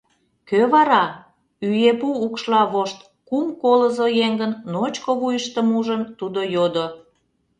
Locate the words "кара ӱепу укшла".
0.71-2.61